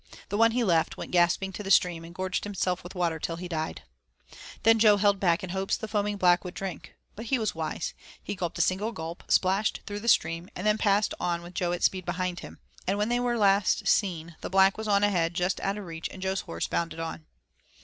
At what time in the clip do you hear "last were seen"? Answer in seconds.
13.19-14.35